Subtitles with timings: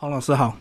[0.00, 0.56] 黄老师好，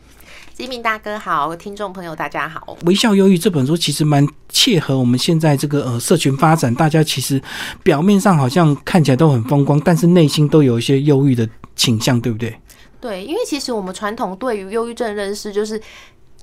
[0.56, 2.76] 金明大哥好，听众朋友大家好。
[2.88, 7.40] 《微笑忧郁》这本书其实蛮切合我们现在这个呃社群发展，大家其实
[7.84, 12.60] 表面上好像看起来都很风光，但是内心都有一些忧郁的倾向，对不对？
[13.00, 15.80] 对，因为其实我们传统对于忧郁症认识就是。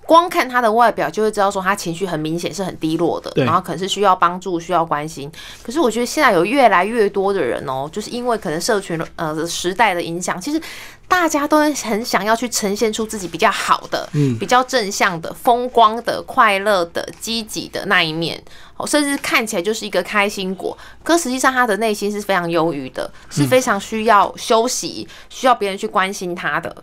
[0.07, 5.33] 光看他的外表就会知道说他情绪很明显是很低落的，然后可能是需要帮助、需要关心。
[5.63, 10.61] 可是我觉得现在有越来越多的人哦，就是因为可能社群呃时代的影响，其实
[11.07, 18.43] 大家都很想要去呈现出自己比较好的、嗯，比较正向的、风光的、快乐的、积极的那一面，
[18.77, 20.77] 哦，甚至看起来就是一个开心果。
[21.03, 26.75] 可实际上他的内心是非常忧郁的，是非常需要休息、需要别人去关心他的。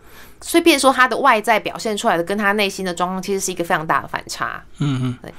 [0.43, 4.59] 所以，变说他的外在表现出来的，跟他内心的状况，其实是一个非常大的反差。
[4.79, 5.31] 嗯嗯，对。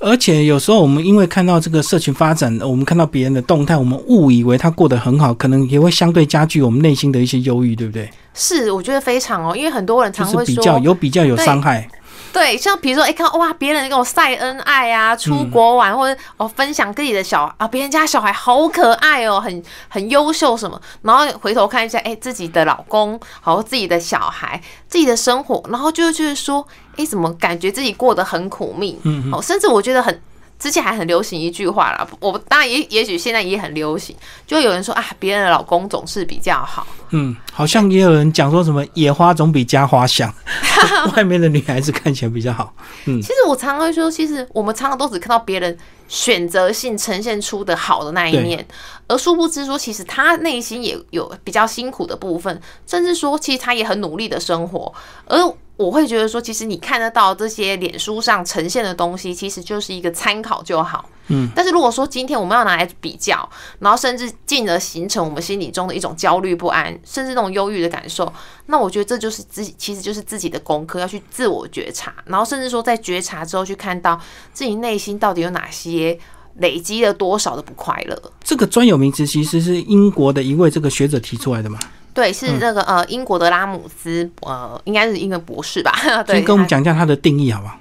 [0.00, 8.10] 而且有时候我们因为看到这个社群发展，我们看到别人的动态，我们误以为他过得很好，可能也会相对加剧我们内心的一些忧郁，对不对？
[8.34, 11.88] 是，我觉得非常哦，因为很多人常会说，比较有比较有伤害。
[12.32, 24.58] 对，像比如说，哎，看哇，别人跟我晒恩爱啊，出国玩，或者哦分享自己的小啊，别人家小孩好可爱哦，很很优秀什么，然后回头看一下，哎，自己的老公，好自己的小孩，
[24.88, 28.98] 自己的生活，然后就就是说，哎，怎么感觉自己过得很苦命？
[29.02, 30.18] 嗯，哦，甚至我觉得很。
[30.62, 34.14] 之前还很流行一句话啦，我当然也也许现在也很流行，
[34.46, 36.86] 就有人说啊，别人的老公总是比较好。
[37.10, 40.32] 嗯，好像也有人讲说什么野花总比家花香，
[41.16, 42.72] 外面的女孩子看起来比较好。
[43.06, 48.64] 嗯，其实我常常会说，其实我们常常都只看到别人选择性呈现出的好的那一面，
[49.08, 54.94] 而殊不知说，其实他内心也有比较辛苦的部分，甚至说，其实他也很努力的生活，
[55.26, 55.54] 而。
[55.82, 61.08] 我会觉得说，其实你看得到这些脸书上呈现的东西，其实就是一个参考就好。
[61.28, 68.32] 嗯，但是如果说今天我们要拿来比较，然后甚至进而形成我们心理中的一种焦虑不安，甚至那种忧郁的感受，
[68.66, 74.20] 那我觉得这就是自己，其实就是自己的功课，要去自我觉察，然后甚至说在觉察之后去看到
[74.52, 76.18] 自己内心到底有哪些
[76.56, 78.20] 累积了多少的不快乐。
[78.42, 81.78] 这个专有名词其实是英国的一位这个学者提出来的嘛。
[82.14, 85.92] 对，是那个呃，英国的拉姆斯，呃，应该是英国博士吧？
[86.28, 87.78] 先跟我们讲一下他的定义好不好？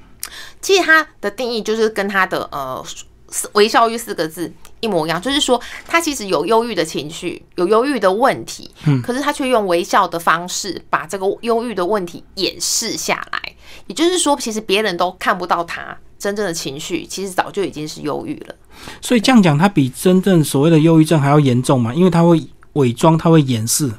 [0.62, 2.84] 其实他的定义就是跟他的呃
[3.54, 13.40] “微笑”欲四个字一模一样，就是说他其实有忧郁的情绪，有忧郁的问题，嗯，可是他却用微笑的方式把这个忧郁的问题掩饰下来。
[13.88, 18.56] 也就是说，其实别人都看不到他真正的情绪，其实早就已经是忧郁了。
[19.02, 21.94] 所以这样讲，他比真正所谓的忧郁症还要严重嘛？
[21.94, 22.42] 因为他会
[22.74, 23.92] 伪装，他会掩饰。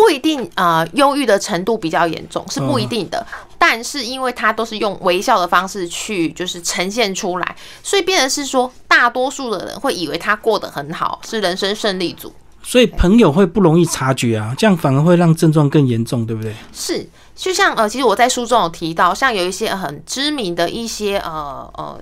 [0.00, 3.26] 不一定啊，忧郁的程度比较严重是不一定的，
[3.58, 12.32] 但是因为他都是用微笑的方式去就是呈现出来，所以变成是说大多数的人会以为他过得很好，是人生胜利组。
[12.62, 16.54] 所以朋友会不容易察觉啊，这样反而会让症状更严重，对不对？
[16.72, 17.04] 是，
[17.34, 22.00] 就像呃，其实我在书中有提到，像有一些很知名的一些呃呃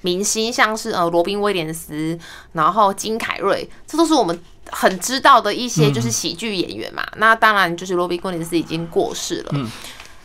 [0.00, 2.18] 明星，像是呃罗宾威廉斯，
[2.52, 4.40] 然后金凯瑞，这都是我们。
[4.74, 9.52] 很知道的一些就是喜剧演员嘛，那当然就是罗宾·威廉斯已经过世了。
[9.52, 9.70] 嗯，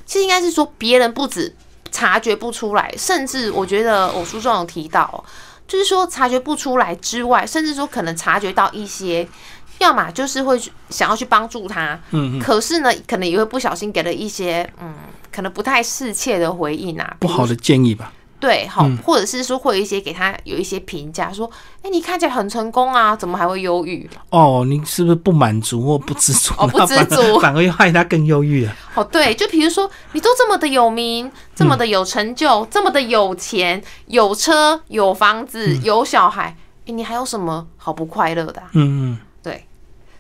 [0.07, 1.55] 其实应该是说别人不止
[1.91, 5.23] 察觉不出来，甚至我觉得我书中有提到，
[5.67, 9.27] 就是说察觉不出来之外，甚至说可能察觉到一些，
[9.77, 10.59] 要么就是会
[10.89, 14.95] 想要去帮助他，嗯，可是呢，可能也会不小心给了一些嗯，
[15.31, 18.11] 可能不太适切的回应啊，不好的建议吧。
[18.39, 21.49] 对，好，或者是说会有一些给他有一些评价，说，
[21.81, 24.09] 哎，你看起来很成功啊，怎么还会忧郁？
[24.29, 26.53] 哦，你是不是不满足或不知足？
[26.57, 28.73] 哦，不知足， 反而又害他更忧郁了。
[28.95, 38.63] 哦，对，就比如说，你都这么的有名，这么的有成就，这么的有钱，有车有房子有小孩，哎，你还有什么好不快乐的？
[38.71, 39.28] 嗯嗯，对。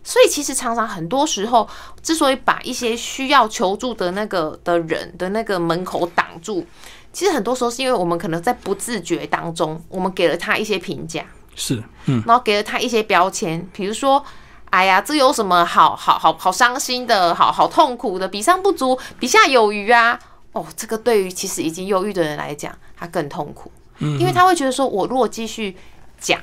[0.09, 1.69] 所以其实常常很多时候，
[2.01, 6.65] 之所以把一些需要求助的那个的人的那个门口挡住。
[7.13, 11.23] 其实很多时候是因为我们可能在不自觉当中，我们给了他一些评价，
[11.55, 14.25] 是，嗯，然后给了他一些标签，比如说，
[14.71, 20.19] 哎呀，这有什么好好好好伤心的，好好痛苦的，比上不足，比下有余啊，
[20.53, 25.77] 哦，这个对于其实已经忧郁的人来讲，他更痛苦，嗯，因为他会觉得说，我如果继续
[26.19, 26.41] 讲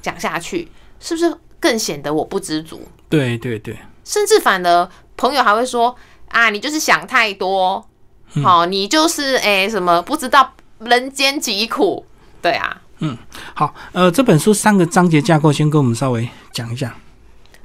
[0.00, 0.70] 讲下去，
[1.00, 2.82] 是不是更显得我不知足？
[3.10, 5.94] 对对对，甚至反而朋友还会说，
[6.28, 7.86] 啊，你就是想太多。
[8.42, 12.06] 好，你就是哎，什么不知道人间疾苦？
[12.40, 13.18] 对啊，嗯，
[13.54, 16.96] 好，呃，这本书三个章节架构，先跟我们稍微讲一下。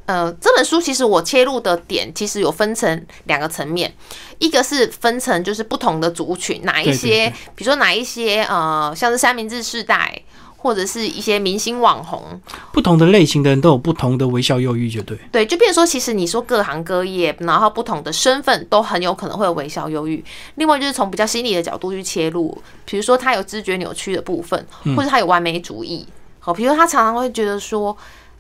[0.08, 3.94] 呃，这本书其实我切入的点其实有分成两个层面，
[4.40, 10.24] 一个是分成就是不同的族群，哪一些，比如说哪一些呃，像是三明治世代。
[10.66, 12.42] 或者是一些明星网红，
[12.72, 15.16] 不同的类型的人都有不同的微笑忧郁，就对。
[15.32, 20.26] 对，就变成说，其实你说各行各业，然后不同的身份都很有可能会有微笑忧郁。
[20.56, 24.66] 另外就是从比较心理的角度去切入，比如说他有知觉扭曲的部分，
[24.98, 26.04] 或者他有完美主义。
[26.40, 27.96] 好，比如他常常会觉得说，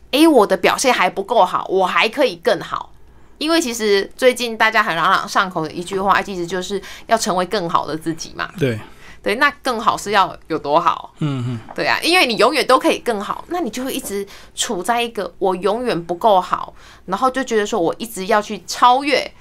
[0.10, 2.92] 诶，我的表现还不够好，我还可以更好。
[3.38, 8.50] 因为其实最近大家很朗朗上口的一句话，其实就是要成为更好的自己嘛。
[8.60, 8.80] 对。
[9.26, 11.12] 对，那更好是要有多好？
[11.18, 14.24] 嗯嗯，对啊，因为你永远都可以更好，那你就会一直
[14.54, 16.72] 处在一个我永远不够好，
[17.08, 19.32] 然后就觉得说我一直要去超越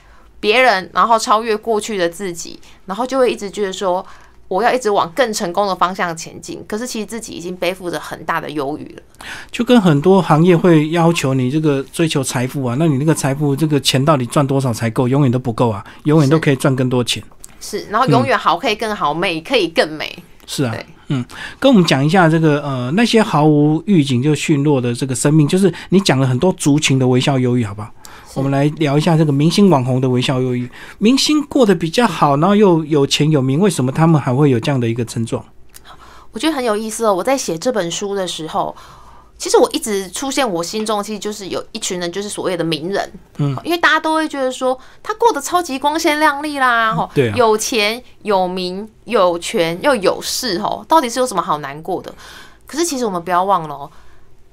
[0.40, 4.02] 别人，然后超越过去的自己，然后就会一直觉得说
[4.48, 6.64] 我要一直往更成功的方向前进。
[6.66, 9.02] 可是其实自己已经背负着很大的忧郁了。
[9.50, 15.06] 就跟很多行业会要求你这个追求财富啊，那你那个财富这个钱到底赚多少才够？
[15.06, 17.22] 永远都不够啊，永远都可以赚更多钱。
[17.66, 20.14] 是，然后永远好可以更好，美可以更美。
[20.46, 20.76] 是啊，
[21.08, 21.24] 嗯，
[21.58, 27.90] 跟我们讲一下这个呃，那些毫无预警就陨落的这个生命，就是你讲了很多族群的微笑忧郁，好不好？
[28.34, 30.68] 我们来聊一下这个明星网红的微笑忧郁。
[30.98, 35.42] 明星过得比较好，然后又有钱有名，为什么他们还会有这样的一个症状？
[36.32, 37.14] 我觉得很有意思哦。
[37.14, 38.76] 我在写这本书的时候。
[39.44, 52.10] 其实我一直出现我心中，其实就是有一群人，就是所谓的名人，嗯，因为大家都会觉得说他过得超级光鲜亮丽啦，吼，对，有钱有名有权又有势，吼，到底是有什么好难过的？
[52.66, 53.90] 可是其实我们不要忘了，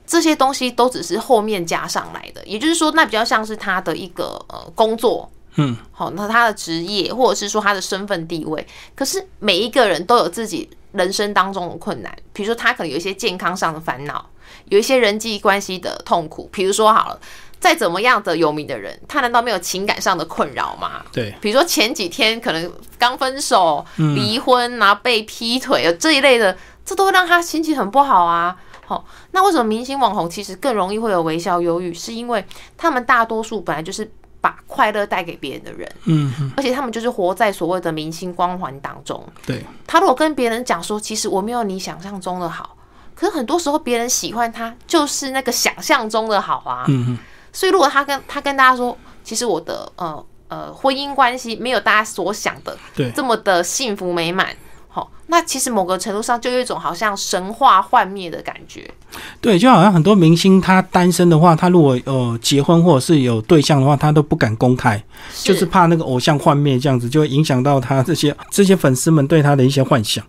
[0.06, 14.30] 这些东西都只是后面加上来的，也就是说，那比较像是他的一个呃工作，嗯，好，那他的职业或者是说他的身份地位，可是每一个人都有自己人生当中的困难，比如说他可能有一些健康上的烦恼。
[14.66, 17.20] 有一些人际关系的痛苦，比如说好了，
[17.60, 21.04] 再怎么样的有名的人，他难道没有情感上的困扰吗？
[21.12, 26.56] 对，比如说前几天可能刚分手、离婚，然后被劈腿这一类的，
[26.86, 28.56] 这都会让他心情很不好啊。
[28.86, 31.94] 好，那为什么明星网红其实更容易会有微笑忧郁？
[31.94, 32.46] 是因为
[32.78, 34.12] 他们大多数本来就是
[34.42, 39.24] 把快乐带给别人的人，嗯，而且他们就是活在所谓的明星光环当中。
[39.46, 42.76] 对，他如果跟别人讲说，其实我没有你想象中的好。
[43.14, 46.86] 可是很多时候，别人喜欢他就是那个想象中的好啊。
[46.88, 47.18] 嗯
[47.54, 54.56] 所以如果他跟他跟大家说，其实我的呃呃婚姻关系没有大家所想的对这么的幸福美满，
[54.94, 58.94] 好，那其实某个程度上就有一种好像神话幻灭的感觉。
[59.40, 65.02] 对，就好像很多明星他单身的话，他如果呃结婚或者是有对象的话，他都不敢公开，
[65.44, 70.22] 就是怕那个偶像幻灭，这样子就会影响到他这些这些粉丝们对他的一些幻想。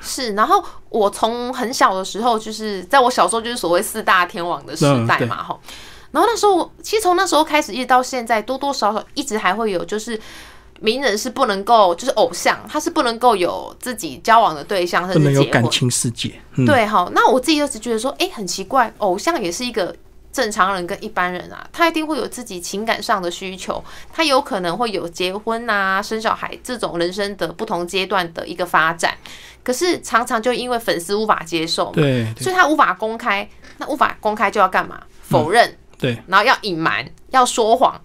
[0.00, 5.56] 是，然后我从很小的时候，就是在我小时候，就是所谓四大天王的时代嘛，哈。
[6.10, 10.18] 然后那时候，其实从那时候开始一直到现在，多多少少一直还会有，就是
[10.80, 16.40] 名人是不能够，就是偶像他是不能够有自己交往的对象，不能有感情世界。
[16.66, 17.10] 对，哈。
[17.14, 19.94] 那我自己就是觉得说，哎，很奇怪，偶像也是一个。
[20.30, 23.82] 正常人跟一般人啊，他一定会有自己情感上的需求，
[24.12, 29.16] 他有可能会有结婚啊、生小孩这种人生的不同阶段的一个发展。
[29.64, 33.48] 可是常常就因为粉丝无法接受，对，所以他无法公开。
[33.78, 35.00] 那无法公开就要干嘛？
[35.22, 38.00] 否认，对，然后要隐瞒，要说谎。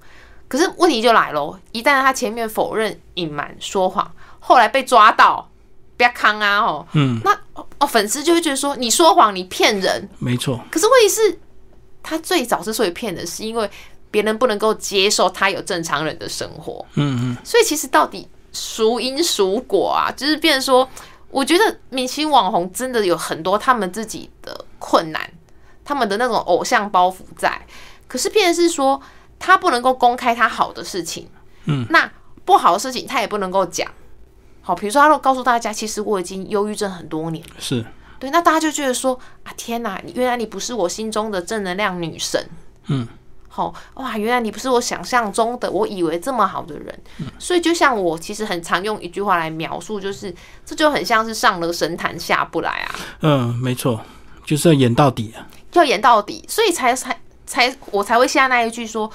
[0.54, 5.50] 可是问题就来了，一旦他前面否认、隐瞒、说谎，后来被抓到，
[5.98, 6.60] 不要康啊！
[6.60, 7.36] 哦，嗯，那
[7.80, 10.64] 哦，粉丝就会觉得说你说谎，你骗人，没错。
[10.70, 11.40] 可是问题是。
[12.06, 13.70] 他最早之所以骗人是因为
[14.12, 20.12] 别人不能够接受他有正常人的生活，嗯嗯，所以其实到底孰因孰果啊？
[20.12, 20.86] 就是变说，
[21.30, 25.32] 我觉得明星网红真的有很多他们自己的困难，
[25.86, 27.66] 他们的那种偶像包袱在，
[28.06, 29.02] 可是变是说
[29.46, 31.28] 他不能够公开他好的事情，
[31.66, 32.10] 嗯，那
[32.46, 33.86] 不好的事情他也不能够讲。
[34.62, 37.86] 好，比如说他告诉大家，其实我已经忧郁症很多年，是。
[38.20, 42.50] 对，那大家就觉得说啊，天哪，原来你不是我心中的正能量女神，
[42.88, 43.06] 嗯，
[43.50, 46.98] 好哇，原来你不是我想象中的，我以为这么好的人，
[47.38, 50.34] 所以就像我其实很常用一句话来描述，就是
[50.66, 54.00] 这就很像是上了神坛下不来啊，嗯，没错，
[54.46, 57.20] 就是要演到底啊，要演到底，所以才才
[57.54, 59.08] 才我才会下那一句说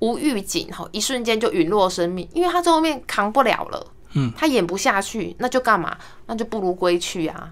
[0.00, 5.96] 无预警哈，一瞬间就陨落生命，因为他在后面扛不了了，嗯，他演不下去，那就干嘛？
[6.26, 7.50] 那就不如归去啊。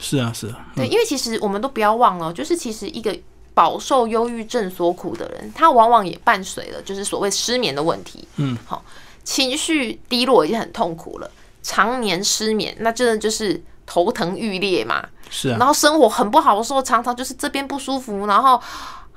[0.00, 3.16] 是啊，是啊，对，因为其实我们都不要忘了，就是其实一个
[3.54, 8.26] 饱受忧郁症所苦的人，他往往也伴随了就是所谓失眠的问题。
[8.36, 8.84] 嗯，好，
[9.22, 11.30] 情绪低落已经很痛苦了，
[11.62, 15.04] 常年失眠，那真的就是头疼欲裂嘛。
[15.30, 18.58] 是啊，然后生活很不好的时候，常常就是这边不舒服，然后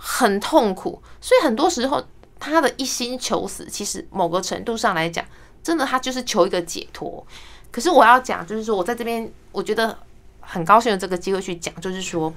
[0.04, 2.04] 很痛苦，所以很多时候
[2.40, 5.24] 他的一心求死，其实某个程度上来讲，
[5.62, 7.26] 真的他就是求一个解脱。
[7.72, 9.98] 可是我要讲，就是说我在这边，我觉得。
[10.44, 12.34] 很高兴有这个机会去讲，就是说，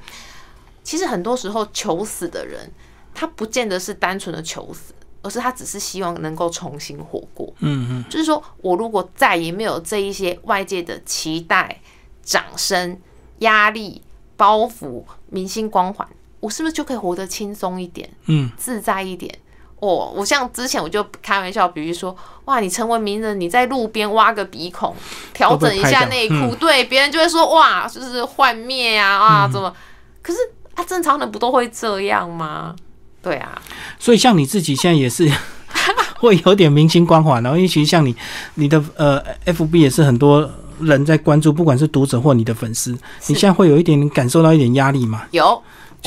[0.84, 2.70] 其实很多时候求死的人，
[3.12, 7.52] 他不见得是单纯的求死，而是他只是希望能够重新活过。
[7.60, 11.80] 嗯嗯，就是说我如果再也没有这一些外界的期待、
[12.22, 13.00] 掌声、
[13.38, 14.00] 压力、
[14.36, 16.06] 包袱、明星光环，
[16.44, 18.06] 我是不是就可以活得轻松一点？
[18.26, 19.34] 嗯，自在一点。
[19.80, 24.94] 哦，我像之前我就开玩笑，比如说，哇，你成为名人，你在路边挖个鼻孔，
[25.32, 29.74] 调整一下内裤，嗯对，别人就会说，哇，就是幻灭啊，啊，怎么？
[30.20, 30.38] 可是
[30.74, 32.76] 啊，正常人不都会这样吗？
[33.22, 33.60] 对啊，
[33.98, 35.30] 所以像你自己现在也是
[36.20, 38.14] 会有点明星光环，然后因为其实像你，
[38.56, 42.92] 你的呃 FB 也是很多人在关注，不管是读者或你的粉丝，
[43.26, 45.22] 你现在会有一点点感受到一点压力吗？
[45.30, 45.62] 有，就是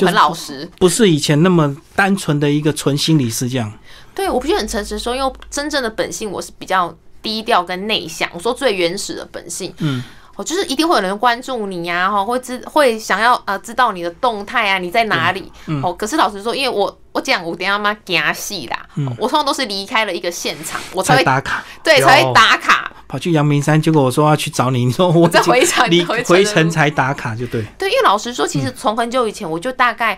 [0.06, 0.70] 很老实。
[0.78, 3.72] 不是以前那么单纯的一个纯心理师这样。
[4.14, 8.28] 对我必须很诚实地说，因为真正的本性我是比较低调跟内向。
[8.34, 10.02] 我说最原始的本性，嗯，
[10.34, 15.52] 我就是一定会有人关注你呀、哈，会知会想要呃知道你的动态啊，你在哪里？
[15.84, 18.86] 哦，可是老实说，因为我我讲我等下妈惊戏啦，
[19.18, 22.92] 我通常都是离开了一个现场，我才会才打卡，对才会打卡。
[23.08, 27.64] 跑去阳明山，结果我说要去找你， 你说我在回程你回程的回程路才打卡，就对。
[27.78, 30.16] 对，因为老实说，其实从很久以前我就大概。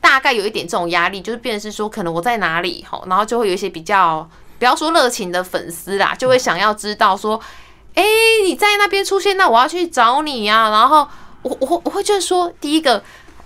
[0.00, 7.40] 大概有一点这种压力，就是变成是说，可能我在哪里吼，然后就会有一些比较，不要说热情的粉丝啦，就会想要知道说，
[7.94, 8.04] 哎、
[8.44, 11.08] 你在那边出现，那我要去找你呀、然后
[11.40, 13.02] 我我会我会觉得说，第一个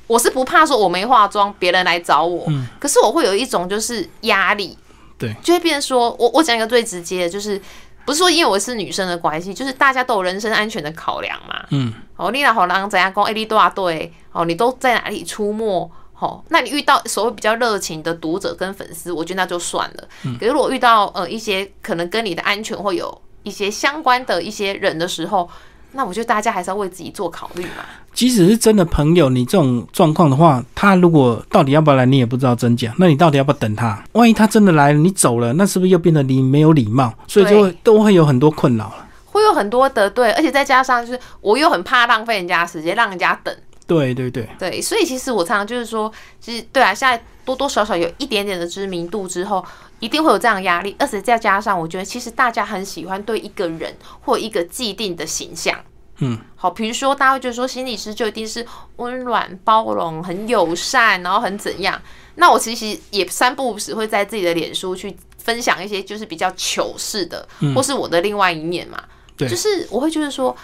[0.08, 2.44] 我是不怕说我没化妆，别人来找我，
[2.80, 4.76] 可是我会有一种就是压力，
[5.16, 7.62] 对，就会变成说我我讲一个最直接的，就是
[8.08, 15.90] 不是说因为我是女生的关系，就是大家都有人身安全的考量嘛，嗯，哦，你若好人怎样讲，哎、你多少对，哦，你都在哪里出没？
[16.18, 20.08] 哦，那你遇到所谓比较热情的读者跟粉丝，我觉得那就算了。
[20.40, 25.46] 可是如果遇到呃一些可能跟你的安全会有一些相关的一些人的时候，
[25.92, 27.84] 那我觉得大家还是要为自己做考虑嘛。
[28.18, 34.02] 即使是真的朋友，你这种状况的话，他如果到底要不要来，你也不知道真假，那你到底要不要等他？
[34.14, 37.14] 万一他真的来了，你走了，那是不是又变得你没有礼貌？
[37.28, 39.06] 所以就会都会有很多困扰了。
[39.26, 43.56] 会有很多的对，而且再加上就是我又很怕浪费人家时间，让人家等。
[43.86, 49.64] 对对对，对，所以其实我常常就是说，其实对啊，现在多多少少有一点点的知名度之后，
[50.00, 55.78] 一定会有这样的压力，而且再加上我觉得其实大家很喜欢对一个人或一个既定的形象。
[56.18, 58.64] 嗯，好，比如说大家会觉得说心理师就一定是
[58.96, 62.00] 温暖、包容、很友善，然后很怎样？
[62.36, 69.02] 那我其实也三不五时会在自己的脸书去分享一些就是比较糗事的，或是我的另外一面嘛。
[69.36, 70.56] 对就是我会觉得说，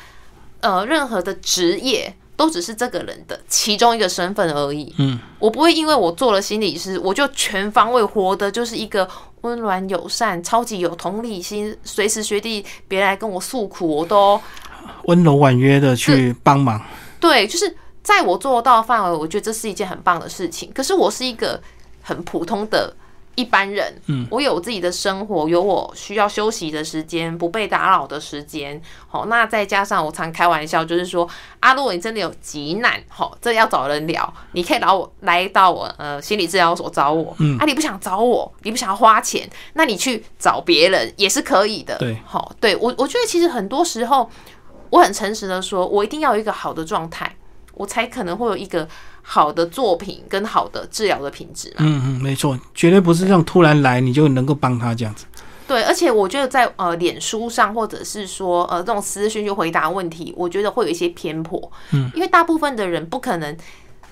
[0.61, 4.93] 呃，任何的职业都只是这个人的其中一个身份而已。
[4.99, 9.09] 嗯，我不会因为我做了心理师，我就全方位活的就是一个
[9.43, 14.41] 温暖友善、超级有同理心，随时随地别来跟我诉苦，我都
[15.05, 16.81] 温柔婉约的去帮忙。
[17.21, 20.71] 对，就是在我做到的范围，我觉得这是一件很棒的事情。
[20.75, 21.59] 可是我是一个
[22.03, 22.95] 很普通的
[23.35, 28.81] 一般人，嗯，我有自己的生活，有我需要休息的时间，不被打扰的时间。
[29.09, 31.27] 好，那再加上我常开玩笑，就是说，
[31.61, 37.35] 啊，如果你真的有急难，好，这要找人聊，你可以来我来到我呃心理治疗所找我。
[37.39, 41.97] 嗯，啊，你不想找我，你不想要花钱，那你去找别人也是可以的。
[41.97, 44.31] 对好，对我我觉得其实很多时候。
[44.95, 47.35] 我很诚实的说，我一定要有一个好的状态，
[47.73, 48.89] 我才可能会有一个
[49.23, 51.79] 好的作品跟好的治疗的品质嘛。
[51.81, 55.25] 嗯嗯，没错，绝对不是这样突然来你就能够帮他这样子。
[55.67, 61.61] 对，而且我觉得在呃脸书上或者是说呃这种私讯去回答问题，我觉得会有一些偏颇。
[61.91, 63.57] 嗯，因为大部分的人不可能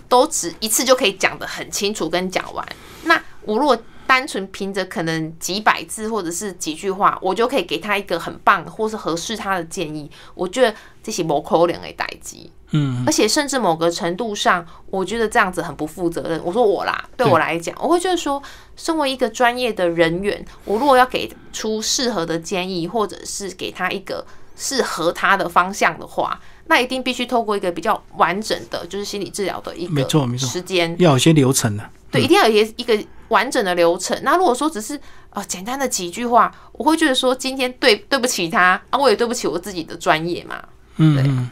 [0.08, 2.66] 都只一次就可以讲得很清楚跟讲完。
[3.04, 3.78] 那我如果
[4.12, 10.10] 单纯凭着可能几百字或者是几句话，我就可以给他一个很棒或是合适他的建议。
[10.34, 16.38] 我觉得这是某口脸的代机，嗯，而且甚至某个程度上，我觉得这样子很不负责任。
[16.44, 18.42] 我说我啦，对我来讲，我会觉得说，
[18.76, 31.88] 身为一个专业的人员，我如果要给出适合的建议，或者是给他一个适合他的方向的话，那一定必须透过一个比较完整的，就是心理治疗的一个没错没错时间，要有些流程的。
[32.10, 32.94] 对，一定要有一一个
[33.32, 34.16] 完整的流程。
[34.22, 40.56] 那如果说只是呃简单的几句话，我会觉得说今天对对不起他啊，我也对不起我自己的专业嘛。
[40.98, 41.50] 嗯嗯，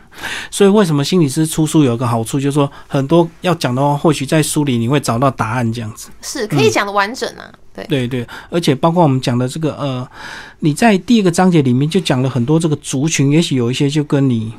[0.50, 6.10] 所以为什么心理师出书有个好处，就是说很多要讲的话，或许在书里你会找到答案，这样子。
[6.20, 7.82] 是可以讲的完整啊，对。
[7.86, 10.06] 对对，而且包括我们讲的这个呃，
[10.58, 14.52] 你在第一个章节里面就讲了很多这个族群，也许有一些就跟你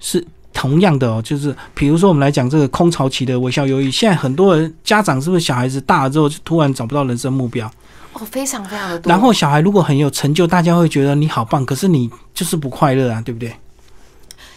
[0.00, 0.26] 是
[0.58, 7.70] 同样的哦，就是比如说我们来讲这个空巢期的微笑忧郁，现在很多人家长是不是小孩子大了之后就突然找不到人生目标，
[8.12, 9.08] 哦，非常非常的多。
[9.08, 13.54] 然后小孩如果很有成就，大家会觉得你好棒，可是你就是不快乐啊，对不对？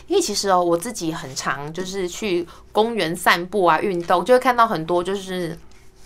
[0.07, 5.55] 因为其实哦，我自己很常就是去公园散步啊，运动，就会看到很多就是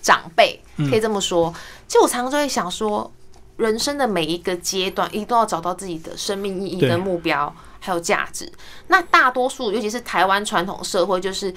[0.01, 0.59] 长辈，
[0.89, 1.53] 可以这么说。
[1.87, 3.09] 其实我常常就会想说，
[3.55, 8.51] 人生的每一个阶段，一定要找到自己的生命意义跟目标，还有价值。
[8.87, 11.53] 那大多数，尤其是台湾传统社会，就是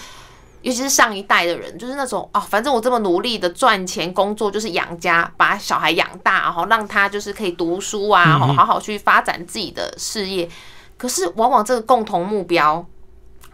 [0.63, 10.49] 尤其是上一代的人，就是那种哦，反正我这么努力的赚钱工作，就是养家，把小孩养大，然后让他就是可以读书啊，好好去发展自己的事业。
[10.97, 12.85] 可是，往往这个共同目标，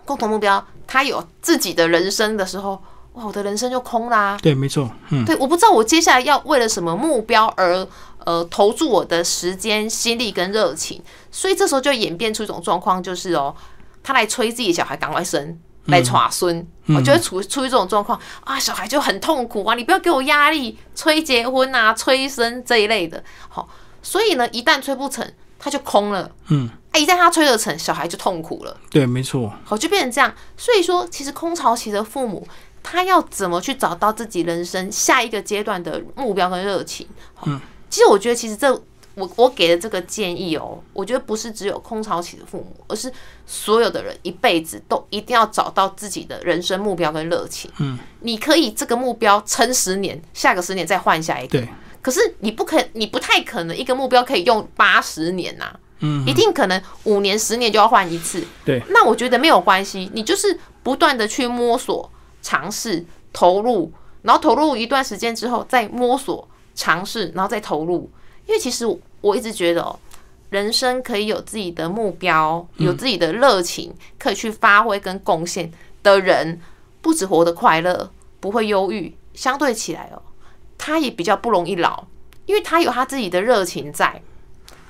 [0.07, 2.83] 共同目标，他有自己的人生的时候，
[3.15, 4.39] 哇，我的人生就空啦。
[4.43, 7.87] 对，没错，嗯，对，我不知道我接下来要为了什么目标而
[8.25, 13.55] 呃投注我的时间、心力跟热情，所以这时候就演变出一种状况，就是哦，
[14.03, 23.69] 他来催自己小孩赶快生，来耍孙，我就会处处于这种状况啊，小孩就很痛苦啊，你不要给我压力，催结婚啊，催生这一类的，好，
[24.03, 25.27] 所以呢，一旦催不成。
[25.57, 30.31] 他就空了，嗯，哎，一旦他催得成，小孩就痛苦了，对，没错，好，就变成这样。
[30.59, 32.47] 所以说，其实空巢期的父母，
[32.85, 37.05] 他要怎么去找到自己人生下一个阶段的目标跟热情？
[37.45, 37.61] 嗯，
[37.91, 38.73] 其实我觉得，其实这
[39.15, 43.13] 我我给的这个建议哦，我觉得不是只有空巢期的父母，而是
[43.47, 47.71] 所有的人一辈子都一定要找到自己的人生目标跟热情。
[47.79, 51.59] 嗯，你可以这个目标撑十年，下个十年再换下一个。
[51.59, 51.69] 对。
[52.03, 58.45] 可是你不可，你不太可能一个目标可以用八十年呐，嗯，一定可能五年、十年就要换一次。
[58.63, 62.11] 对，那我觉得没有关系，你就是不断的去摸索、
[62.45, 68.11] 尝试、投入，然后投入一段时间之后再摸索、尝试，然后再投入。
[68.47, 68.87] 因为其实
[69.23, 69.99] 我一直觉得，
[70.51, 75.73] 人生可以有自己的目标，有自己的热情，可以去发挥跟贡献
[76.03, 76.61] 的人，
[77.01, 78.11] 不止活得快乐，
[78.41, 80.21] 不会忧郁，相对起来哦。
[80.77, 82.05] 他也比较不容易老，
[82.45, 84.21] 因为他有他自己的热情在，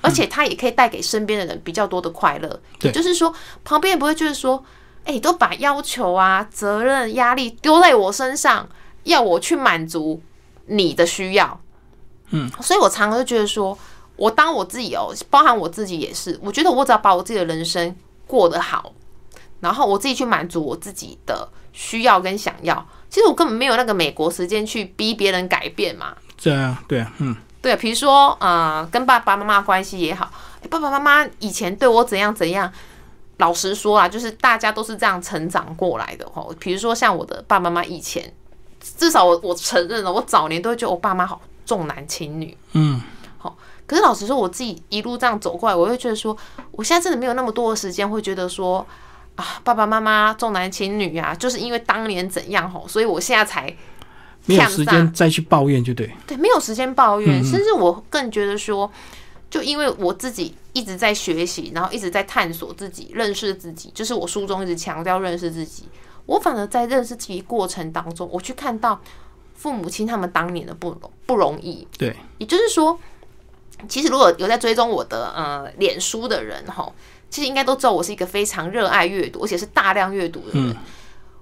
[0.01, 2.61] 而且他也可以带给身边的人比较多的快乐。
[2.81, 3.33] 也就是说，
[3.63, 4.61] 旁边也不会就是说，
[5.05, 8.67] 哎，都把要求啊、责任、压力丢在我身上，
[9.03, 10.21] 要我去满足
[10.65, 11.59] 你的需要。
[12.31, 13.77] 嗯，所以我常常就觉得说，
[14.15, 17.95] 我当我自己哦，包含我自己也是，我觉得我只要把我自己的人生
[18.25, 18.91] 过得好，
[19.59, 22.83] 然后我自己去满足我自己的需要跟想要。
[23.09, 26.15] 其实我根本没有那个美国时间去逼别人改变嘛。
[26.41, 27.77] 对啊，对啊，嗯，对啊。
[27.79, 30.29] 比如说，呃，跟爸爸妈妈关系也好，
[30.69, 32.69] 爸爸妈妈以前对我怎样怎样，
[33.37, 36.45] 老实说啊，就是大家都是这样成长过来的哈。
[36.59, 38.33] 比如说像我的爸爸妈妈以前，
[38.97, 43.01] 至少我我承认了，我早年都会觉得我爸妈好重男轻女，嗯，
[43.37, 43.55] 好。
[43.85, 46.35] 可是老实说，我自己一路这样走过来，我会觉得说，
[46.71, 48.85] 我现在真的没有那么多的时间，会觉得说。
[49.35, 53.63] 啊，爸爸妈妈重男轻女啊，就是因为当年怎样吼，所以我现在才
[54.45, 56.09] 没有时间再去抱怨，就对。
[56.25, 58.89] 对，没有时间抱怨，甚至我更觉得说，
[59.49, 65.85] 就因为我自己一直在学习，然后一直在探索自己、认识自己，就是我书中一直强调认识自己。
[66.27, 68.99] 我反而在认识自己过程当中，我去看到
[69.55, 71.87] 父母亲他们当年的不不容易。
[71.97, 72.99] 对，也就是说，
[73.87, 76.91] 其实如果有在追踪我的呃脸书的人哈。
[77.27, 80.73] 其实应该都知道我是一个非常热爱阅读，而且是大量阅读的人。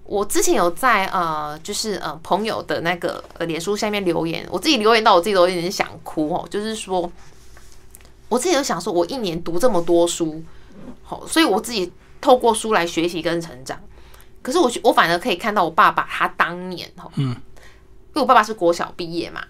[0.05, 6.47] 我之前有在呃，就是呃朋友的那个脸书下面留言，我自己留言到我自己都有点想哭哦。
[6.49, 7.11] 就是说，
[8.29, 10.43] 我自己都想说，我一年读这么多书，
[11.03, 13.79] 好，所以我自己透过书来学习跟成长。
[14.41, 19.41] 可是我我反而可以看到我爸爸他当年哦，嗯，因为我爸爸是国小毕业嘛，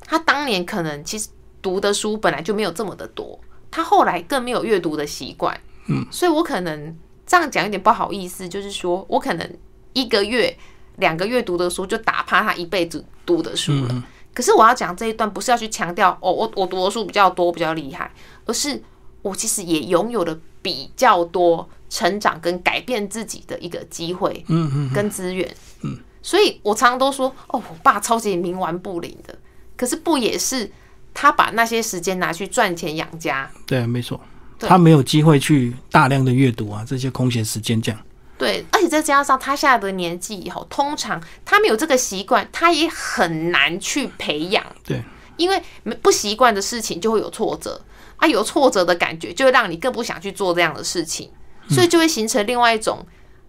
[0.00, 1.28] 他当年可能其实
[1.62, 5.58] 读的书本来就没有这么的多，他后来更没有阅读的习惯。
[5.86, 9.50] 嗯，所以我可能这样讲有点不好意思，就是说我可能
[9.92, 10.54] 一个月、
[10.96, 14.02] 两个月读的书就打趴他一辈子读的书了。
[14.34, 18.10] 可是我要讲这一段，不是要去强调哦，我我读的书比较多、比较厉害，
[18.44, 18.82] 而是
[19.22, 25.48] 我其实也拥有了比较多成长跟改变自己的一个机会，嗯嗯，跟资源，
[25.82, 25.96] 嗯。
[26.20, 29.38] 所以我常常都说，哦，我爸超级冥顽不灵的，
[29.76, 30.70] 可是不也是
[31.12, 33.50] 他把那些时间拿去赚钱养家？
[33.66, 34.20] 对，没错。
[34.58, 38.00] 他没有机会去大量的阅读啊，这些空闲时间这样。
[38.36, 44.64] 对，而且再加上他现在的年纪以后，通常他没有这个习惯，他也很难去培养。
[44.82, 45.02] 对，
[45.36, 45.62] 因为
[46.02, 47.80] 不习惯的事情就会有挫折
[48.16, 51.30] 啊，有挫折的感觉就会让你更不想去做这样的事情，
[51.68, 53.06] 所以就会形成另外一种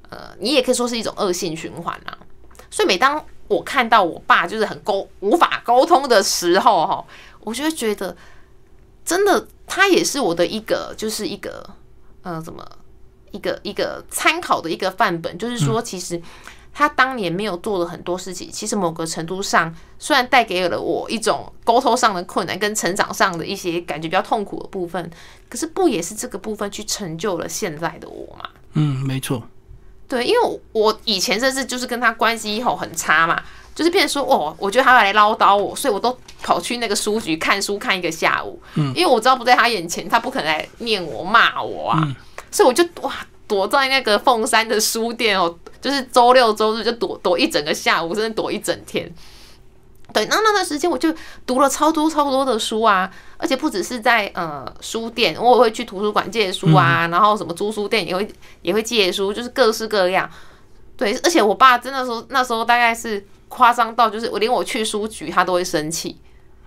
[0.10, 2.18] 呃，你也可以说是一种恶性循环啊。
[2.70, 7.06] 所以每当我看到我爸就是很沟无法沟通的时候，哈，
[7.42, 8.16] 我就会觉得
[9.04, 9.48] 真的。
[9.68, 11.68] 他也是我的一个，就是一个，
[12.22, 12.64] 呃，怎么
[13.36, 15.38] 一个一个参考的一个范本。
[15.38, 16.22] 就是说，其实
[16.74, 25.12] 他当年没有做的很多事情，其实某个程度上，虽然带给了我一种沟通上的困难，跟成长上的一些感觉比较痛苦的部分，
[25.50, 28.50] 可是不也是这个部分去成就了现在的我嘛？
[28.74, 29.44] 嗯，没错。
[30.08, 33.42] 对，因为我我以前甚至就是跟他关系后很差嘛，
[33.74, 38.62] 就是变成说哦，我觉得他来唠叨我，所以我都跑去那个书局看书看一个下午。
[38.76, 42.16] 嗯，因为我知道不在他眼前，他不可能来念我骂我啊，
[42.56, 43.14] 所以我就哇
[43.50, 49.14] 躲在那个凤山的书店哦，就是周六周日就躲躲一整个下午，甚至躲一整天。
[50.14, 51.14] 对，那那段时间我就
[51.46, 58.26] 读了超多超多的书啊，而且不只是在呃书店，我也会去图书馆借书啊，然后什么租书店也会
[58.62, 60.30] 也会借书，就是各式各样。
[60.96, 66.18] 对，而且我爸真的说那时候大概是夸张到，就是我连我去书局他都会生气，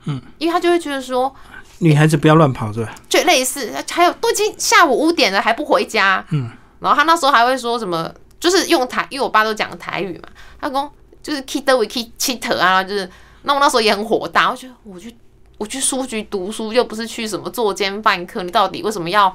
[0.05, 1.35] 嗯，因为他就会觉得说
[1.79, 2.95] 女孩子不要乱跑，对吧？
[3.09, 10.29] 就类似，还有都已经下午五点了还不回家，嗯，然后他那时候还会说什么，就是用台，因为我爸都讲台语嘛，
[10.61, 10.91] 他讲
[11.23, 13.11] 就是 k e the we k cheat 啊，就是。
[13.43, 15.17] 那我那时候也很火大，我觉得我去
[15.59, 19.33] 我去书局读书，又不是去什么作奸犯科，你到底为什么要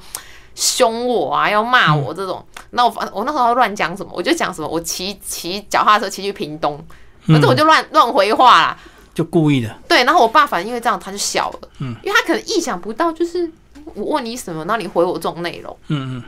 [0.54, 1.48] 凶我啊？
[1.50, 2.44] 要骂我这种？
[2.70, 4.12] 那我我那时候乱讲什么？
[4.14, 4.68] 我就讲什么？
[4.68, 6.78] 我骑骑脚踏车骑去屏东，
[7.26, 8.78] 反正我就乱乱回话啦，
[9.14, 9.74] 就故意的。
[9.88, 13.50] 对，然后我爸反正因为这样他就笑了，嗯，因为他可能意想不到，就是
[13.94, 16.22] 我问你什么，那你回我这种内容，嗯嗯，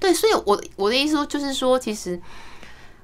[0.00, 2.20] 对，所以我我的意思说就是说，其实。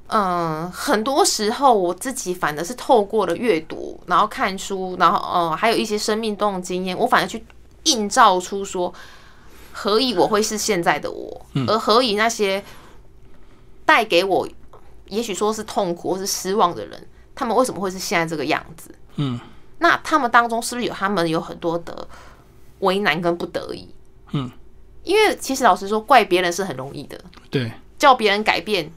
[0.08, 7.42] 嗯，很多时候我自己反而是透过了阅读，然后看书，然后呃，还有一些生命动经验，我反而去
[7.84, 8.92] 映照出说，
[9.72, 12.62] 何以我会是现在的我，而何以那些
[13.86, 14.46] 带给我，
[15.08, 18.94] 也许说是痛苦或是失望的人，他们为什么会是现在这个样子？
[19.16, 19.38] 嗯，
[19.78, 22.06] 那他们当中是不是有他们有很多的
[22.80, 23.88] 为难跟不得已？
[24.32, 24.50] 嗯，
[25.02, 27.20] 因为其实老实说，怪别人是很容易的，
[27.50, 28.90] 对，叫别人改变。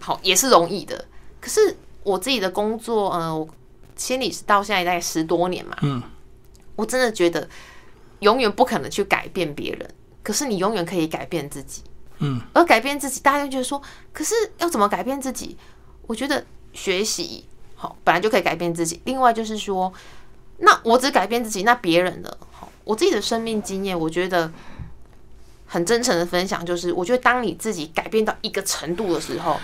[0.00, 1.04] 好，也是容易的。
[1.40, 3.48] 可是我自己的工作，呃，我
[3.94, 6.02] 心理是到现在大概十多年嘛，嗯，
[6.74, 7.48] 我真的觉得
[8.18, 9.88] 永远不可能去改变别人，
[10.22, 11.82] 可是你永远可以改变自己，
[12.18, 12.40] 嗯。
[12.52, 13.80] 而改变自己，大家就觉得说，
[14.12, 15.56] 可是要怎么改变自己？
[16.08, 17.44] 我觉得学习
[17.76, 19.00] 好，本来就可以改变自己。
[19.04, 19.92] 另外就是说，
[20.58, 24.50] 那我只改变自己，那别人的，好，我自己的生命经验，我觉得。
[25.64, 29.58] 很真诚的分享，就是我觉得当你自己改变到一个程度的时候，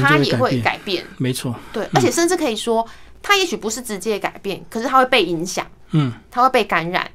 [0.00, 1.06] 他也会改变。
[1.18, 2.84] 没错，对，而且甚至可以说，
[3.22, 7.08] 他也许不是直接改变，可是他会被影响，嗯，他会被感染。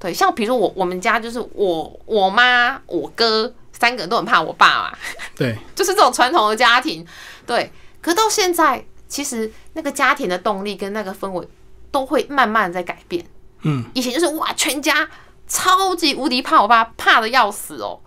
[0.00, 4.98] 对，像比如说我我们家就是我我妈我哥三个人都很怕我爸嘛，
[5.36, 7.06] 对， 就是这种传统的家庭，
[7.46, 7.70] 对。
[8.04, 11.48] 可到现在，其实那个家庭的动力跟那个氛围
[11.90, 13.24] 都会慢慢在改变。
[13.62, 15.08] 嗯，以前就是哇，全家。
[15.46, 18.00] 超级无敌怕我爸，怕的要死哦！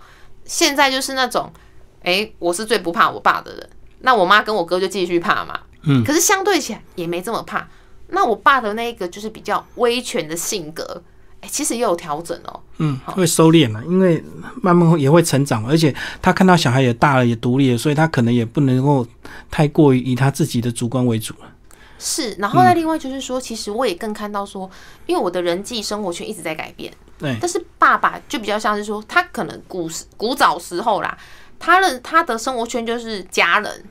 [0.43, 1.53] 现在就是那种，
[2.01, 5.59] 哎，我是最不怕我爸的人，那我妈跟我哥就继续怕嘛。
[5.83, 7.67] 嗯，可是相对起来也没这么怕。
[8.07, 11.03] 那我爸的那一个就是比较威权的性格，
[11.47, 12.59] 哎，其实也有调整哦。
[12.79, 14.21] 嗯，会收敛了，因为
[14.61, 19.07] 慢慢也会成长，而且他看到小孩也大了，也独立了，所以他可能也不能够
[19.49, 21.49] 太过于以他自己的主观为主了。
[21.97, 24.69] 是，然后呢，另外就是说，其实我也更看到说，
[25.05, 26.93] 因为我的人际生活圈一直在改变。
[27.17, 31.17] 对，但是爸爸就比较像是说，他可能古时古早时候啦，
[31.57, 33.85] 他的他的生活圈就是家人、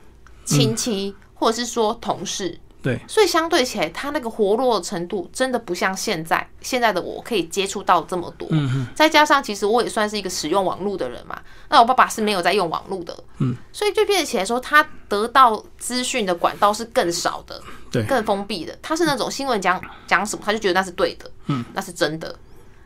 [0.45, 2.61] 亲戚，或者是说同事。
[2.87, 8.49] 对，所以相对起来，他那个活络程度真的不像现在现在的我可以接触到这么多。
[8.95, 11.37] 再加上，其实我也算是一个使用网络的人嘛，
[11.69, 13.17] 那我爸爸是没有在用网络的。
[13.39, 13.57] 嗯。
[13.73, 18.79] 所以就变起来说，他得到资讯的管道是更少的，对，更封闭的。
[18.81, 22.33] 他是那种新闻讲讲什么，他就觉得那是对的，嗯，那是真的。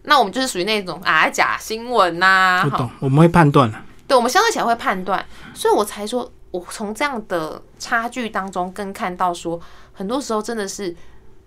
[0.05, 3.71] 那我们就是属于那种啊假新闻呐，不懂，我们会判断
[4.09, 9.61] 对，我们相对起来会判断，所以我才说，我从这样的差距当中更看到说，
[9.93, 10.95] 很多时候真的是，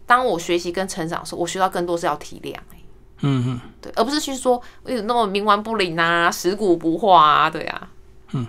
[0.05, 2.55] 当我学习跟成长的时候，我学到更多是要体谅，
[3.21, 7.87] 嗯嗯，对，而不是去说有那么冥顽不灵啊，食古不化啊，对啊，
[8.31, 8.47] 嗯，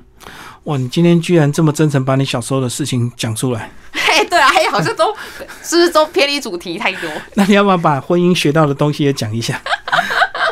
[0.64, 5.14] 哇，你今天居然这么真诚，把你小时候的事情讲出来，嘿， 对啊，嘿，好像都
[5.62, 7.10] 是不是都偏离主题太多？
[7.34, 9.60] 那你要不要把婚姻学到的东西也讲一下？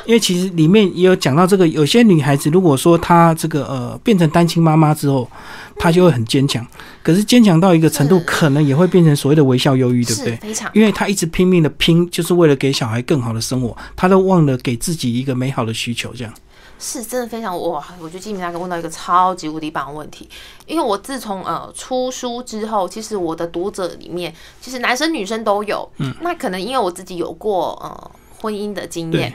[0.05, 5.29] 因为其实里面也有讲到这个，有些女孩子如果说她这个呃变成单亲妈妈之后，
[5.77, 6.67] 她就会很坚强，
[7.03, 10.37] 可是坚强到一个程度，可能也会变成所谓的微笑忧郁，对不对？
[10.37, 10.71] 非常。
[10.75, 16.33] 因为她一直拼命的拼，就是为了给小孩更好的生活，她都忘了给自己一个美好的需求，这样。
[16.85, 17.81] 是真的非常哇！
[18.01, 20.29] 我觉得金明大哥问到一个超级无敌棒的问题，
[20.67, 28.11] 因为我自从呃出书之后，其实我的读者里面其实男生女生都有，嗯，那可能因为我自己有过呃
[28.41, 29.33] 婚姻的经验。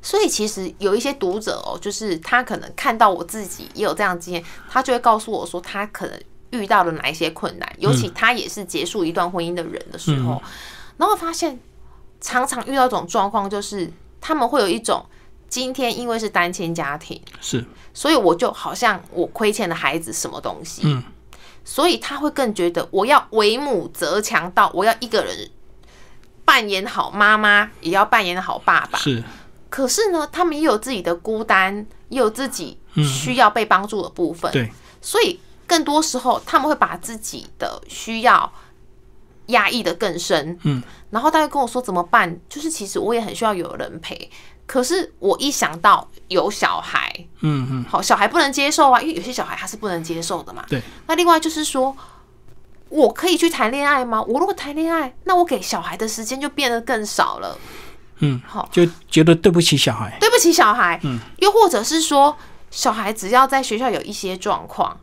[0.00, 10.40] 所以其实有一些读者哦，就是他可能看到我自己也有这样经验，他就会告诉我说他可能遇到了哪一些困难，尤其他也是结束一段婚姻的人的时候，
[10.96, 11.58] 然后发现
[12.20, 15.04] 常常遇到一种状况，就是他们会有一种
[15.48, 21.02] 今天因为是单亲家庭，是，所以我就好像我亏欠了孩子什么东西，嗯，
[21.64, 25.50] 所以他会更觉得我要为母则强到我要一个人
[26.44, 28.98] 扮演好妈妈，也要扮演好爸爸。
[28.98, 29.22] 是，
[29.70, 34.50] 可是呢，他们也有自己的孤单，也有自己需要被帮助的部分。
[34.50, 38.50] 对，所以更多时候他们会把自己的需要
[39.46, 40.58] 压抑的更深。
[40.62, 42.38] 嗯，然后他会跟我说怎么办？
[42.48, 44.30] 就是其实我也很需要有人陪。
[44.66, 50.64] 可是我一想到有小孩，嗯嗯，好，小孩不能接受啊，因为有些小孩他是不能接受的嘛。
[50.68, 50.82] 对。
[51.06, 51.96] 那另外就是说，
[52.90, 54.22] 我可以去谈恋爱吗？
[54.22, 57.58] 我如果谈恋爱，那我给小孩的时间就变得更少了。
[58.20, 60.16] 嗯，好，就觉得对不起小孩。
[60.20, 60.98] 对不起小孩。
[61.04, 61.18] 嗯。
[61.38, 62.36] 又或者是说，
[62.70, 64.98] 小孩只要在学校有一些状况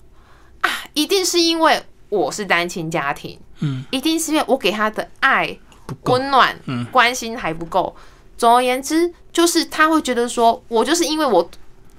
[0.61, 5.57] 啊，一定是因为我是单亲家庭，嗯，一定是因为我给他的爱、
[6.03, 7.95] 温暖、嗯关心还不够。
[8.37, 11.49] 总而言之，就是他会觉得说，我就是因为我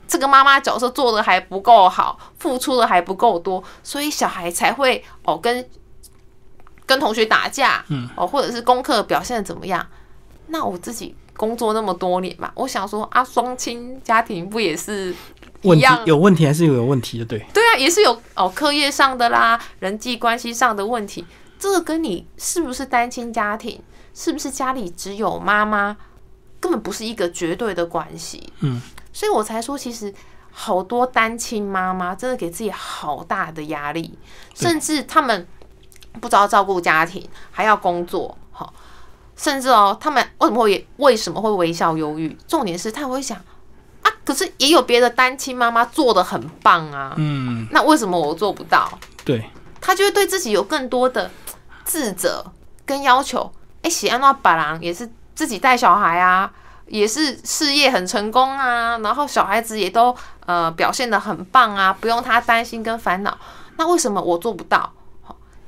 [0.06, 5.66] 这个妈妈角色做的还不够好，付出的还不够多，所以小孩才会哦跟
[6.84, 9.84] 跟同学打架，嗯，哦，或者是功课表现的怎么样。
[10.48, 15.14] 那我自己工作那么多年嘛，我想说啊，双亲家庭不也是
[15.62, 16.06] 问题一样？
[16.06, 17.44] 有问题还是有问题的，对。
[17.52, 21.24] 对啊，也是有哦，课业上的啦，人际关系上的问题，
[21.58, 23.80] 这个跟你是不是单亲家庭，
[24.14, 25.96] 是不是家里只有妈妈，
[26.60, 28.52] 根本不是一个绝对的关系。
[28.60, 28.80] 嗯，
[29.12, 30.14] 所以我才说，其实
[30.50, 34.18] 好多单亲妈妈真的给自己好大的压力，
[34.54, 35.46] 甚至他们
[36.20, 38.45] 不知道照顾家庭，还要工作，好，
[39.36, 42.36] 甚至哦，他们为什么会为什么会微笑忧郁？
[42.48, 43.36] 重点是他们会想
[44.02, 48.98] 啊，可是也有别的单亲妈妈做的很棒啊，嗯，那为什么我做不到？
[49.24, 51.30] 对，他就会对自己有更多的
[51.84, 52.44] 自责
[52.84, 53.52] 跟要求。
[53.82, 56.50] 哎、喜安娜巴郎也是自己带小孩啊，
[56.86, 63.36] 也是事业很成功啊，然后小孩子也都呃表现的很棒啊，不用他担心跟烦恼。
[63.76, 64.92] 那为什么我做不到？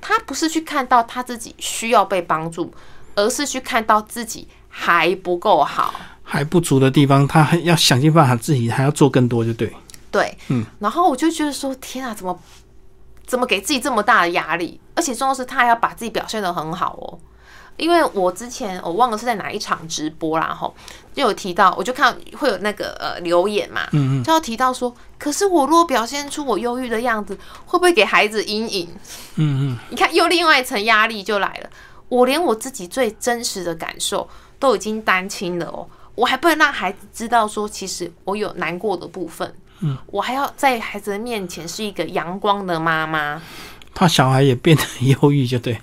[0.00, 2.72] 他不是去看到他自己需要被帮助，
[3.18, 5.92] 而是去看到自己还不够好。
[6.22, 9.72] 还不足的地方，他还要想尽办法自己还要做更多，就对。
[10.10, 12.38] 对，嗯，然后我就觉得说，天啊，怎么
[13.26, 14.80] 怎么给自己这么大的压力？
[14.94, 17.18] 而且重要是他还要把自己表现的很好哦。
[17.76, 20.74] 因为我之前我忘了是在哪一场直播啦，吼，
[21.14, 28.88] 就有提到，我就看会有那个呃留言嘛，嗯嗯，就要提到说，可是我如果表现出我忧郁的样子，会不会给孩子阴影？
[29.36, 31.70] 嗯嗯，你看，又另外一层压力就来了。
[32.08, 39.54] 我连我自己最真实的感受都已经担心了哦，我还不能让孩子知道说，其实我有难过的部分。
[39.80, 43.40] 嗯，我还要在孩子的面前是一个阳光的妈妈。
[43.94, 45.78] 怕小孩也变得忧郁，就对。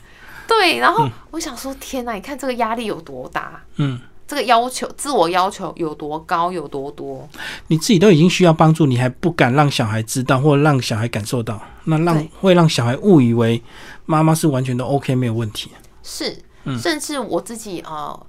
[0.47, 7.27] 对，然后我想说，天哪，你看这个压力有多大，嗯，这个要求、自我要求有多高，有多多。
[7.67, 13.61] 你自己都已经需要帮助，你还不敢让小孩知道，或者让小孩感受到，那让会让小孩误以为
[14.05, 15.71] 妈妈是完全都 OK 没有问题。
[16.05, 16.77] 是，嗯。
[16.77, 18.27] 甚至我自己呃，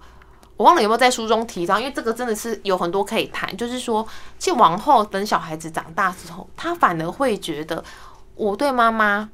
[0.56, 4.06] 我忘了有没有在书中提到，因为这个真的是有很多可以谈，就是说，
[4.38, 7.84] 其实往后等小孩子长大之后，他反而会觉得
[8.34, 9.28] 我对妈妈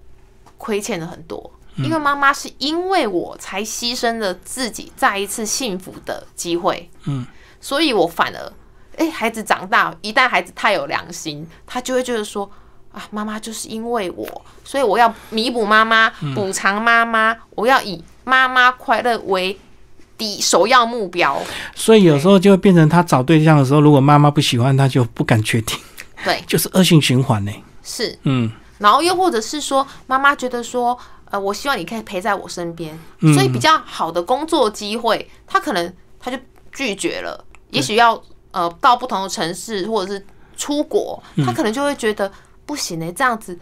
[0.59, 7.25] 亏欠了很多，因为妈妈是因为我才牺牲了自己再一次幸福的机会，嗯，
[7.61, 8.53] 所以我反而，
[8.97, 12.51] 哎、孩子长大，一旦孩子太有良心，他就会觉得说。
[12.93, 19.59] 啊，妈妈就是因为我，所以我要弥补妈妈，补偿妈妈，我要以妈妈快乐为
[20.17, 21.41] 第首要目标。
[21.75, 25.77] 所以有时候就会变成他找对象的时候，如果妈妈不喜欢，他就不敢确定，
[26.25, 27.53] 对， 就是恶性循环呢。
[27.83, 28.17] 是。
[28.23, 30.97] 嗯，然后又或者是说，妈妈觉得说，
[31.31, 36.39] 呃，我希望你可以陪在我身边，嗯所以比较好的工作机会，他可能他就
[36.73, 37.45] 拒绝了。
[37.71, 40.25] 也许要呃到不同的城市或者是
[40.57, 42.31] 出国，嗯他可能就会觉得
[42.67, 43.59] 不行呢、这样子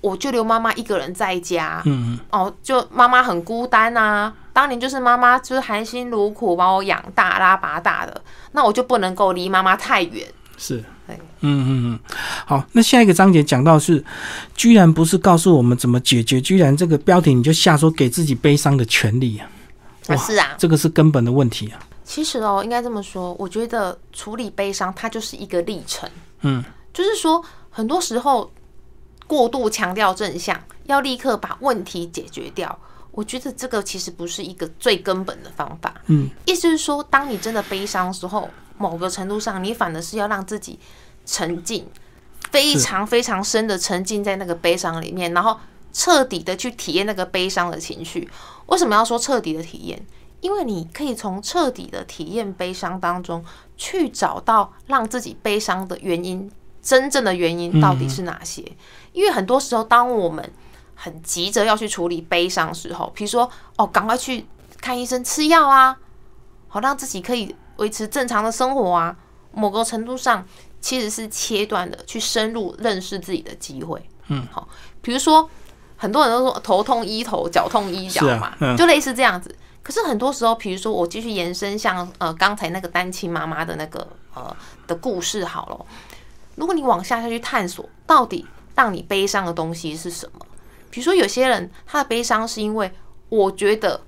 [0.00, 1.82] 我就留妈妈一个人在家。
[1.84, 4.32] 嗯嗯，哦，就妈妈很孤单啊。
[4.52, 8.20] 当年就是妈妈就是含辛茹苦把我养大、拉拔大的，
[8.52, 10.26] 那我就不能够离妈妈太远。
[10.56, 10.84] 是。
[11.06, 11.98] 对，嗯嗯嗯，
[12.44, 14.04] 好，那下一个章节讲到是，
[14.54, 19.48] 居然不是告诉我们怎么解决，居然这个标题你就下说给自己悲伤的权利啊，
[20.08, 20.54] 哇是啊。
[20.58, 21.80] 这个是根本的问题啊。
[22.04, 26.06] 其实哦，应该这么说，我觉得处理悲伤它就是一个历程。
[26.42, 28.50] 嗯，就是说，很多时候
[29.28, 32.76] 过度强调正向，要立刻把问题解决掉。
[33.12, 35.94] 我觉得这个其实不是一个最根本的方法。
[36.06, 40.78] 嗯，意思是说，当你真的悲伤的时候，某个程度上，你反而是要让自己
[41.26, 41.86] 沉浸，
[42.50, 45.58] 非常非常深的沉浸在那个悲伤里面，然后
[45.92, 48.28] 彻底的去体验那个悲伤的情绪。
[48.66, 50.00] 为什么要说彻底的体验？
[50.40, 53.44] 因为你可以从彻底的体验悲伤当中，
[53.76, 56.48] 去找到让自己悲伤的原因，
[56.88, 58.64] 真正的原因到底是哪些？
[59.12, 60.50] 因为很多时候，当我们
[60.94, 64.46] 很急着要去处理悲伤时候，比如说哦，赶快去
[64.80, 65.94] 看医生吃药啊，
[66.66, 69.14] 好让自己可以维持正常的生活啊，
[69.52, 70.42] 某个程度上
[70.80, 74.02] 其实是切断的去深入认识自己的机会。
[74.28, 74.66] 嗯，好，
[75.02, 75.46] 比如说
[75.98, 79.54] 很多人都说头痛医头，脚痛医脚嘛，嗯、就类似这样子。
[79.82, 85.86] 可是很多时候，比如说我继续延伸，像呃刚才那个单亲妈妈的那个呃的故事好了，
[86.58, 88.44] 如果你往下下去探索，到底
[88.74, 90.44] 让你悲伤的东西是什么？
[90.90, 92.92] 比如说有些人他的悲伤是因为
[93.28, 94.00] 我觉得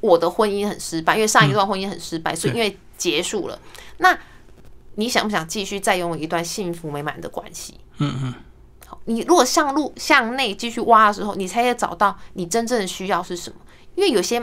[0.00, 3.58] 我的婚姻很失败，因为上一段婚姻很失败，所以因为结束了。
[3.98, 4.18] 那
[4.94, 7.74] 你想不想继续再拥有一段幸福美满的关系？
[7.98, 8.34] 嗯嗯。
[8.86, 13.56] 好，你如果向路向内继续挖的时候，你才会找到你真正的需要是什么。
[13.94, 14.42] 因为有些。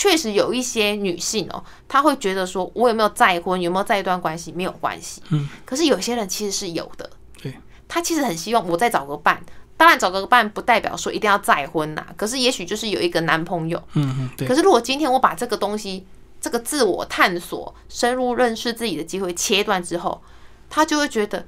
[0.00, 5.22] 确实有一些女性哦，她会觉得说，我有没有再婚，有没有再一段关系没有关系。
[5.28, 5.46] 嗯。
[5.66, 7.10] 可是有些人其实是有的。
[7.42, 7.54] 对。
[7.86, 9.44] 她其实很希望我再找个伴，
[9.76, 12.06] 当然找个伴不代表说一定要再婚呐。
[12.16, 13.78] 可是也许就是有一个男朋友。
[13.92, 14.30] 嗯嗯。
[14.38, 14.48] 对。
[14.48, 16.06] 可是如果今天我把这个东西，
[16.40, 20.22] 这个自我探索、深入认识自己的机会切断之后，
[20.70, 21.44] 她就会觉得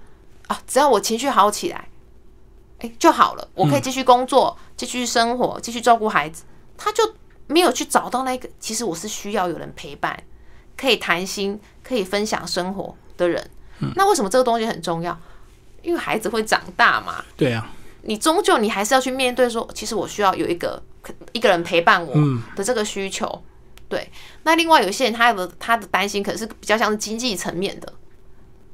[0.49, 1.89] 啊，只要我情绪好起来，
[2.81, 6.43] 哎就好了，我可以继续工作、继续生活、继续照顾孩子，
[6.77, 7.15] 他就。
[7.47, 10.23] 没有去找到那个，其实我是需要有人陪伴，
[10.77, 13.51] 可以谈心，可以分享生活的人。
[13.97, 15.19] 那为什么这个东西很重要？
[15.83, 17.25] 因为孩子会长大嘛。
[17.37, 17.69] 对啊。
[18.03, 20.83] 你终究你还是要去面对说，其实我需要有一个
[21.33, 22.15] 一个人陪伴我
[22.57, 23.43] 的这个需求。
[23.89, 24.09] 对。
[24.45, 27.93] 那另外有些人他的他的担心可能是比较像是经济层面的。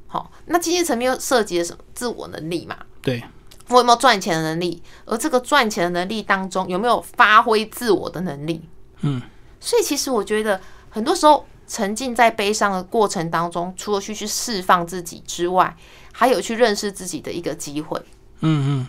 [0.07, 1.83] 好，那经济层面又涉及了什么？
[1.93, 2.77] 自我能力嘛。
[3.01, 3.23] 对。
[3.69, 4.81] 我有没有赚钱的能力？
[5.05, 8.61] 而这个赚钱的能力当中，有没有发挥自我的能力？
[9.01, 9.21] 嗯，
[9.59, 15.75] 所以其实我觉得，很多时候沉浸在悲伤的过程当中，除了去去释放自己之外，
[16.11, 18.01] 还有去认识自己的一个机会。
[18.41, 18.87] 嗯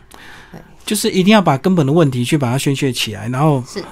[0.52, 3.84] 嗯，就是一定要把根本的问题去把它宣泄起来，然后是，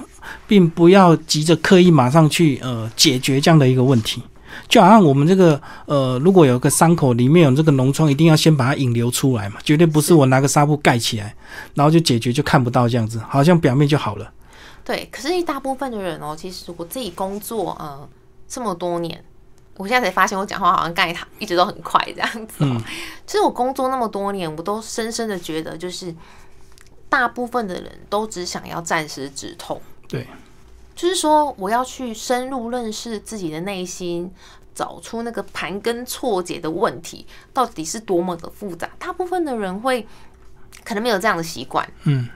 [0.47, 4.23] 并不要急着刻意马上去呃解决这样的一个问题。
[4.69, 11.35] 就好像我们这个呃，如果有个伤口里面有这个脓疮，一定要先把它引流出来嘛，绝对不是我拿个纱布盖起来，
[11.75, 14.31] 然后就解决就看不到这样子，好像表面就好了。
[14.85, 18.07] 对，可是一大部分的人哦，其实我自己工作呃
[18.47, 19.25] 这么多年，
[19.77, 22.57] 我现在才发现我讲话好像盖他一直都很快这样子。
[22.59, 22.79] 嗯，
[23.27, 26.15] 其实我工作那么多年，我都深深的觉得，就是
[27.09, 29.81] 大部分的人都只想要暂时止痛。
[30.07, 30.27] 对。
[30.99, 34.29] 就是说，我要去深入认识自己的内心，
[34.75, 38.91] 找出那个盘根错节的问题到底是多么的复杂。
[38.99, 40.05] 大部分的人会
[40.83, 42.29] 可能没有这样的习惯，嗯。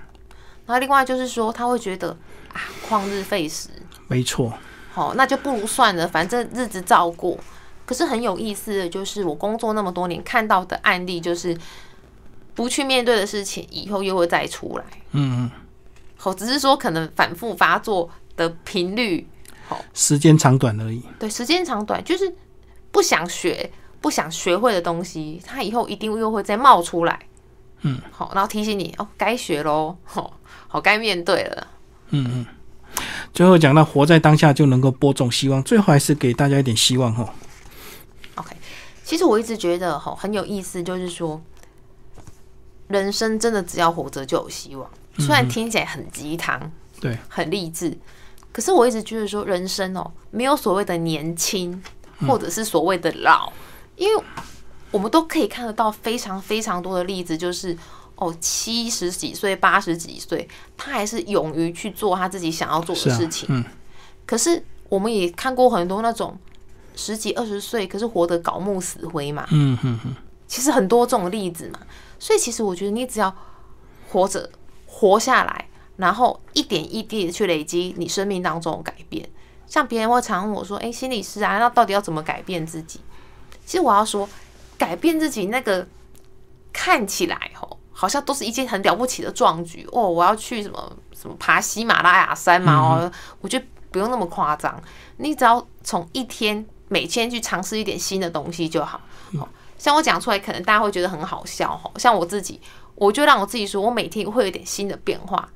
[0.64, 2.16] 然后另外就是说，他会觉得
[2.52, 3.68] 啊，旷日费时，
[4.06, 4.54] 没错。
[4.92, 7.36] 好，那就不如算了，反正日子照过。
[7.84, 11.58] 可是很有意思的就是，我工作那么多年看到的案例，就是
[12.54, 14.84] 不去面对的事情，以后又会再出来。
[15.10, 15.50] 嗯嗯。
[16.16, 18.08] 好，只是说可能反复发作。
[18.36, 19.28] 的频率，
[19.68, 21.02] 好，时间长短而已。
[21.18, 22.34] 对，时间长短就是
[22.90, 27.18] 不想学、不想学会的东西，它以后一定又会再冒出来。
[27.82, 31.66] 嗯，好，然后提醒你哦，该学喽，好，好，该面对了。
[32.10, 32.46] 嗯嗯。
[33.32, 37.34] 最后讲到活在当下就能够播种希望，最后还是给大家一点希望哈。
[38.34, 38.54] OK，
[39.02, 41.42] 其实我一直觉得哈很有意思，就是说
[42.88, 47.98] 人生真的只要活着就有希望，虽然听起来很鸡汤，对，很励志。
[48.52, 51.82] 可是我一直觉得说，人生哦，没有所谓的年轻，
[52.28, 53.50] 或者是所谓的老，
[53.96, 54.22] 因为
[54.90, 57.74] 我们都可以看得到非常非常多的例子，就是
[58.16, 63.48] 哦，七十几岁、八十几岁，他还是勇于去做他自己想要做的事情。
[63.50, 63.64] 嗯。
[64.26, 66.38] 可是我们也看过很多那种
[66.94, 69.46] 十几、二十岁，可是活得槁木死灰嘛。
[69.50, 70.14] 嗯哼哼。
[70.46, 71.80] 其实很多这种例子嘛，
[72.18, 73.34] 所以其实我觉得你只要
[74.10, 74.50] 活着，
[74.86, 75.68] 活下来。
[75.96, 79.28] 然后一点一滴的去累积你生命当中的改变，
[79.66, 83.00] 像别人会常问我说：“哎，心理师啊，那到底要怎么改变自己？”
[83.64, 84.28] 其实我要说，
[84.76, 85.86] 改变自己那个
[86.72, 90.08] 看起来吼，好像都是一件很了不起的壮举哦。
[90.08, 92.74] 我要去什么什么爬喜马拉雅山嘛？
[92.74, 94.82] 哦，我觉得不用那么夸张，
[95.18, 99.00] 你只要从一天每天去尝试一点新的东西就好。
[99.78, 101.90] 像我讲出来，可能大家会觉得很好笑哦。
[101.98, 102.60] 像我自己，
[102.94, 105.48] 我就让我自己说，我每天会有点新的变化。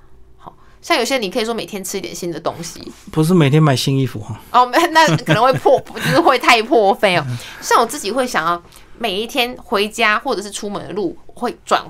[0.87, 2.81] 像有些你可以说每天吃一点新的东西，
[3.11, 4.41] 不是每天买新衣服哈。
[4.53, 7.27] 哦， 那可能会破，就是会太破费哦。
[7.61, 8.63] 像我自己会想要
[8.97, 11.83] 每一天回家或者是出门的路，会转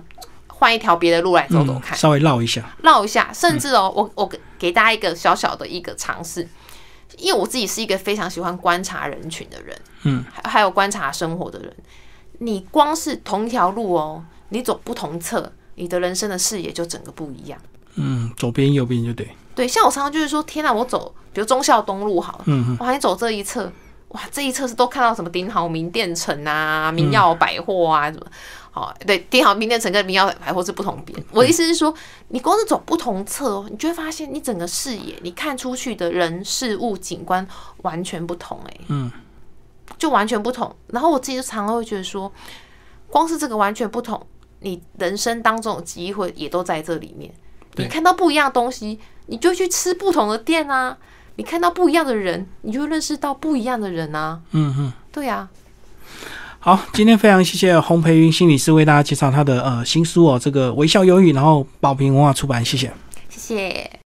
[0.46, 3.30] 换一条别的路来走走看，稍微绕一下，绕一下。
[3.34, 6.48] 甚至哦，我我给大家一个小小的一个尝试，
[7.18, 11.70] 因为我自己是一个非常喜欢观察人群的人，嗯，还还有观察生活的人。
[12.38, 17.60] 你光是同一条路哦，你走不同侧，你的人生的视野就整个不一样。
[17.96, 19.28] 嗯，左边右边就对。
[19.54, 23.72] 对，像我常常就是说，天哪，我走，比如忠孝东路好了，嗯嗯哇，你走这一侧，
[24.08, 28.26] 哇，这一侧是都看到什么鼎好名店城啊、明耀百货啊什么。
[28.70, 31.18] 好，对，鼎好名店城跟明耀百货是不同边。
[31.30, 31.94] 我的意思是说，
[32.28, 39.10] 你光是走不同侧哦，你就会发现你整个视野，你看出去的人事物景观完全不同、欸，嗯，
[39.96, 40.76] 就完全不同。
[40.88, 42.30] 然后我自己就常常会觉得说，
[43.08, 44.26] 光是这个完全不同，
[44.60, 47.32] 你人生当中的机会也都在这里面。
[47.76, 50.96] 你看到不一样的东西，你就去吃不同的店啊。
[51.36, 54.40] 你看到不一样的人，你就会认识到不一样的人啊。
[54.52, 54.92] 嗯嗯。
[55.12, 55.48] 对啊，
[56.60, 62.92] 好，今天非常谢谢洪培云心理师为大家介绍他的呃新书哦，这个微笑忧郁，然后宝瓶文化出版，谢谢。
[63.28, 63.90] 谢谢。